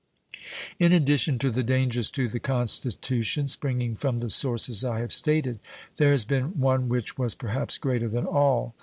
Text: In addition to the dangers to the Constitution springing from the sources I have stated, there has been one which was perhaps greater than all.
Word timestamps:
In 0.79 0.91
addition 0.91 1.37
to 1.37 1.51
the 1.51 1.61
dangers 1.61 2.09
to 2.09 2.27
the 2.27 2.39
Constitution 2.39 3.45
springing 3.45 3.95
from 3.95 4.19
the 4.19 4.31
sources 4.31 4.83
I 4.83 4.99
have 5.01 5.13
stated, 5.13 5.59
there 5.97 6.09
has 6.09 6.25
been 6.25 6.59
one 6.59 6.89
which 6.89 7.19
was 7.19 7.35
perhaps 7.35 7.77
greater 7.77 8.09
than 8.09 8.25
all. 8.25 8.73